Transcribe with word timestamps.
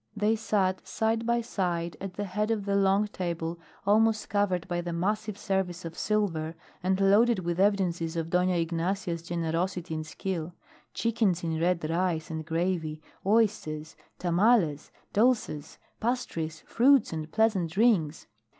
They 0.17 0.35
sat 0.35 0.87
side 0.87 1.27
by 1.27 1.41
side 1.41 1.95
at 2.01 2.15
the 2.15 2.23
head 2.23 2.49
of 2.49 2.65
the 2.65 2.75
long 2.75 3.07
table 3.09 3.59
almost 3.85 4.29
covered 4.29 4.67
by 4.67 4.81
the 4.81 4.91
massive 4.93 5.37
service 5.37 5.85
of 5.85 5.95
silver 5.95 6.55
and 6.81 6.99
loaded 6.99 7.37
with 7.45 7.59
evidences 7.59 8.15
of 8.15 8.31
Dona 8.31 8.53
Ignacia's 8.53 9.21
generosity 9.21 9.93
and 9.93 10.03
skill; 10.03 10.55
chickens 10.95 11.43
in 11.43 11.59
red 11.59 11.87
rice 11.87 12.31
and 12.31 12.43
gravy, 12.43 12.99
oysters, 13.27 13.95
tamales, 14.17 14.91
dulces, 15.13 15.77
pastries, 15.99 16.61
fruits 16.61 17.13
and 17.13 17.31
pleasant 17.31 17.69
drinks. 17.69 18.25